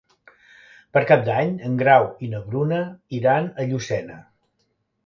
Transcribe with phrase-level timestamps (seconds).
[0.97, 2.81] Per Cap d'Any en Grau i na Bruna
[3.21, 4.21] iran a Llucena.